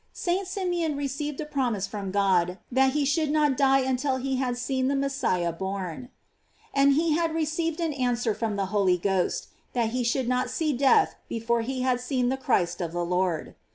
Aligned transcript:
St. 0.13 0.47
Simeon 0.47 0.97
received 0.97 1.39
a 1.41 1.45
promise 1.45 1.85
from 1.85 2.09
God 2.09 2.57
that 2.71 2.93
he 2.93 3.05
should 3.05 3.29
not 3.29 3.55
die 3.55 3.81
until 3.81 4.15
he 4.17 4.37
had 4.37 4.57
seen 4.57 4.87
the 4.87 4.95
Messiah 4.95 5.51
born: 5.53 6.09
"And 6.73 6.93
he 6.93 7.11
had 7.13 7.35
received 7.35 7.79
an 7.79 7.93
answer 7.93 8.33
from 8.33 8.55
the 8.55 8.65
Holy 8.73 8.97
Ghost, 8.97 9.49
that 9.73 9.91
he 9.91 10.03
should 10.03 10.27
not 10.27 10.49
see 10.49 10.73
death 10.73 11.17
before 11.29 11.61
he 11.61 11.83
had 11.83 12.01
seen 12.01 12.29
the 12.29 12.37
Christ 12.37 12.81
of 12.81 12.93
the 12.93 13.05
Lord." 13.05 13.53